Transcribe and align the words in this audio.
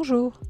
Bonjour. 0.00 0.40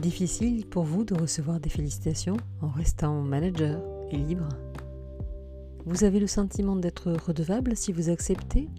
Difficile 0.00 0.66
pour 0.66 0.84
vous 0.84 1.04
de 1.04 1.14
recevoir 1.14 1.60
des 1.60 1.68
félicitations 1.68 2.38
en 2.62 2.68
restant 2.68 3.20
manager 3.20 3.78
et 4.10 4.16
libre? 4.16 4.48
Vous 5.84 6.02
avez 6.02 6.18
le 6.18 6.26
sentiment 6.26 6.76
d'être 6.76 7.12
redevable 7.12 7.76
si 7.76 7.92
vous 7.92 8.08
acceptez? 8.08 8.70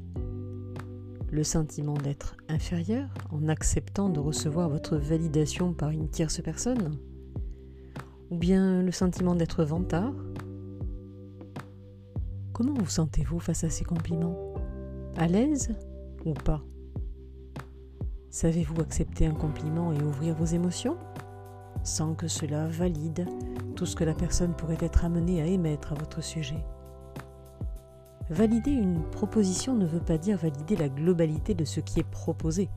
Le 1.29 1.43
sentiment 1.43 1.93
d'être 1.93 2.35
inférieur 2.49 3.09
en 3.31 3.47
acceptant 3.47 4.09
de 4.09 4.19
recevoir 4.19 4.69
votre 4.69 4.97
validation 4.97 5.71
par 5.71 5.91
une 5.91 6.09
tierce 6.09 6.41
personne? 6.41 6.97
Ou 8.31 8.37
bien 8.37 8.81
le 8.81 8.91
sentiment 8.91 9.35
d'être 9.35 9.63
vantard? 9.63 10.15
Comment 12.53 12.73
vous 12.73 12.89
sentez-vous 12.89 13.39
face 13.39 13.63
à 13.63 13.69
ces 13.69 13.85
compliments? 13.85 14.55
À 15.15 15.27
l'aise 15.27 15.75
ou 16.25 16.33
pas? 16.33 16.63
Savez-vous 18.29 18.81
accepter 18.81 19.25
un 19.25 19.33
compliment 19.33 19.93
et 19.93 20.01
ouvrir 20.01 20.35
vos 20.35 20.45
émotions? 20.45 20.97
Sans 21.83 22.13
que 22.13 22.27
cela 22.27 22.67
valide 22.67 23.25
tout 23.75 23.85
ce 23.85 23.95
que 23.95 24.03
la 24.03 24.13
personne 24.13 24.53
pourrait 24.53 24.77
être 24.81 25.05
amenée 25.05 25.41
à 25.41 25.45
émettre 25.45 25.93
à 25.93 25.95
votre 25.95 26.21
sujet 26.21 26.63
Valider 28.29 28.71
une 28.71 29.03
proposition 29.11 29.73
ne 29.73 29.85
veut 29.85 30.01
pas 30.01 30.17
dire 30.17 30.37
valider 30.37 30.75
la 30.75 30.89
globalité 30.89 31.53
de 31.53 31.63
ce 31.63 31.79
qui 31.79 32.01
est 32.01 32.09
proposé. 32.09 32.69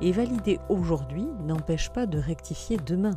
Et 0.00 0.10
valider 0.10 0.58
aujourd'hui 0.68 1.26
n'empêche 1.44 1.92
pas 1.92 2.06
de 2.06 2.18
rectifier 2.18 2.76
demain. 2.76 3.16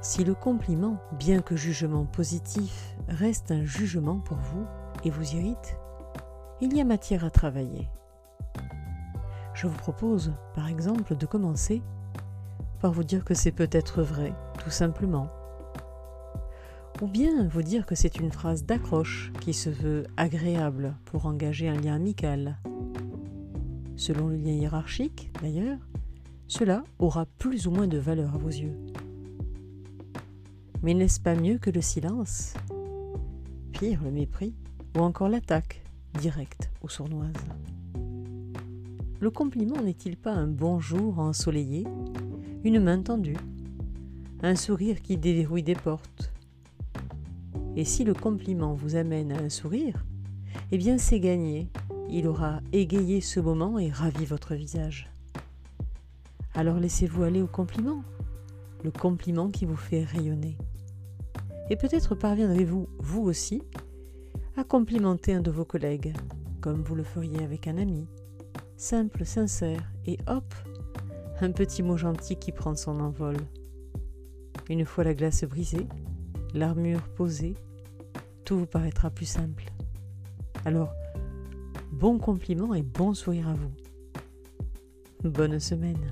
Si 0.00 0.22
le 0.22 0.34
compliment, 0.34 0.98
bien 1.18 1.42
que 1.42 1.56
jugement 1.56 2.04
positif, 2.04 2.96
reste 3.08 3.50
un 3.50 3.64
jugement 3.64 4.20
pour 4.20 4.36
vous 4.36 4.64
et 5.02 5.10
vous 5.10 5.34
irrite, 5.34 5.76
il 6.60 6.76
y 6.76 6.80
a 6.80 6.84
matière 6.84 7.24
à 7.24 7.30
travailler 7.30 7.88
je 9.56 9.66
vous 9.66 9.76
propose, 9.76 10.34
par 10.54 10.68
exemple, 10.68 11.16
de 11.16 11.26
commencer 11.26 11.82
par 12.80 12.92
vous 12.92 13.04
dire 13.04 13.24
que 13.24 13.32
c'est 13.32 13.52
peut-être 13.52 14.02
vrai, 14.02 14.34
tout 14.62 14.70
simplement. 14.70 15.28
Ou 17.00 17.06
bien 17.06 17.48
vous 17.48 17.62
dire 17.62 17.86
que 17.86 17.94
c'est 17.94 18.20
une 18.20 18.30
phrase 18.30 18.64
d'accroche 18.64 19.32
qui 19.40 19.54
se 19.54 19.70
veut 19.70 20.06
agréable 20.18 20.94
pour 21.06 21.24
engager 21.24 21.68
un 21.68 21.80
lien 21.80 21.94
amical. 21.94 22.58
Selon 23.96 24.28
le 24.28 24.36
lien 24.36 24.52
hiérarchique, 24.52 25.30
d'ailleurs, 25.40 25.78
cela 26.48 26.84
aura 26.98 27.24
plus 27.38 27.66
ou 27.66 27.70
moins 27.70 27.88
de 27.88 27.98
valeur 27.98 28.34
à 28.34 28.38
vos 28.38 28.48
yeux. 28.48 28.76
Mais 30.82 30.92
n'est-ce 30.92 31.20
pas 31.20 31.34
mieux 31.34 31.56
que 31.56 31.70
le 31.70 31.80
silence 31.80 32.52
Pire, 33.72 34.02
le 34.04 34.10
mépris, 34.10 34.54
ou 34.96 35.00
encore 35.00 35.30
l'attaque, 35.30 35.82
directe 36.20 36.70
ou 36.82 36.90
sournoise 36.90 37.32
le 39.20 39.30
compliment 39.30 39.80
n'est-il 39.80 40.16
pas 40.16 40.32
un 40.32 40.46
bonjour 40.46 41.18
ensoleillé, 41.18 41.86
une 42.64 42.80
main 42.80 43.00
tendue, 43.00 43.36
un 44.42 44.54
sourire 44.56 45.00
qui 45.00 45.16
déverrouille 45.16 45.62
des 45.62 45.74
portes? 45.74 46.32
Et 47.76 47.84
si 47.84 48.04
le 48.04 48.12
compliment 48.12 48.74
vous 48.74 48.96
amène 48.96 49.32
à 49.32 49.40
un 49.40 49.48
sourire, 49.48 50.04
eh 50.70 50.78
bien 50.78 50.98
c'est 50.98 51.20
gagné, 51.20 51.68
il 52.10 52.26
aura 52.26 52.60
égayé 52.72 53.20
ce 53.20 53.40
moment 53.40 53.78
et 53.78 53.90
ravi 53.90 54.26
votre 54.26 54.54
visage. 54.54 55.10
Alors 56.54 56.78
laissez-vous 56.78 57.22
aller 57.22 57.40
au 57.40 57.46
compliment, 57.46 58.02
le 58.84 58.90
compliment 58.90 59.48
qui 59.48 59.64
vous 59.64 59.76
fait 59.76 60.04
rayonner. 60.04 60.58
Et 61.70 61.76
peut-être 61.76 62.14
parviendrez-vous, 62.14 62.88
vous 62.98 63.22
aussi, 63.22 63.62
à 64.56 64.64
complimenter 64.64 65.32
un 65.34 65.40
de 65.40 65.50
vos 65.50 65.64
collègues, 65.64 66.14
comme 66.60 66.82
vous 66.82 66.94
le 66.94 67.02
feriez 67.02 67.42
avec 67.42 67.66
un 67.66 67.78
ami, 67.78 68.06
simple, 68.76 69.24
sincère, 69.24 69.82
et 70.06 70.18
hop, 70.26 70.54
un 71.40 71.50
petit 71.50 71.82
mot 71.82 71.96
gentil 71.96 72.36
qui 72.36 72.52
prend 72.52 72.74
son 72.74 73.00
envol. 73.00 73.36
Une 74.68 74.84
fois 74.84 75.04
la 75.04 75.14
glace 75.14 75.44
brisée, 75.44 75.86
l'armure 76.54 77.02
posée, 77.14 77.54
tout 78.44 78.58
vous 78.58 78.66
paraîtra 78.66 79.10
plus 79.10 79.26
simple. 79.26 79.64
Alors, 80.64 80.92
bon 81.92 82.18
compliment 82.18 82.74
et 82.74 82.82
bon 82.82 83.14
sourire 83.14 83.48
à 83.48 83.54
vous. 83.54 83.72
Bonne 85.24 85.58
semaine. 85.58 86.10